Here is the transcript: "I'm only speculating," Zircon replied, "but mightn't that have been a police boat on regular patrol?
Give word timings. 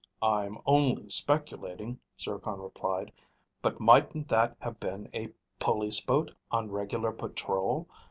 "I'm 0.23 0.57
only 0.65 1.07
speculating," 1.09 1.99
Zircon 2.19 2.59
replied, 2.59 3.11
"but 3.61 3.79
mightn't 3.79 4.29
that 4.29 4.57
have 4.59 4.79
been 4.79 5.07
a 5.13 5.29
police 5.59 5.99
boat 5.99 6.31
on 6.49 6.71
regular 6.71 7.11
patrol? 7.11 7.87